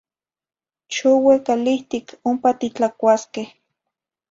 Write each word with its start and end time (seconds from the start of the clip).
Choue 0.93 1.35
calihtic, 1.45 2.07
ompa 2.29 2.49
titlacuasqueh 2.59 3.49